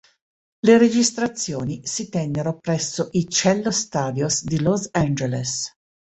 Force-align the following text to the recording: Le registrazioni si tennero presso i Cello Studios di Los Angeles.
Le 0.65 0.79
registrazioni 0.79 1.81
si 1.85 2.09
tennero 2.09 2.57
presso 2.57 3.09
i 3.11 3.27
Cello 3.29 3.69
Studios 3.69 4.43
di 4.43 4.59
Los 4.59 4.89
Angeles. 4.93 5.71